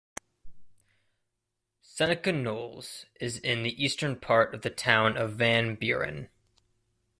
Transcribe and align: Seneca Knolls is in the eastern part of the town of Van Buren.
Seneca 1.83 2.31
Knolls 2.31 3.05
is 3.19 3.37
in 3.37 3.61
the 3.61 3.83
eastern 3.83 4.15
part 4.15 4.55
of 4.55 4.63
the 4.63 4.71
town 4.71 5.15
of 5.15 5.33
Van 5.35 5.75
Buren. 5.75 6.27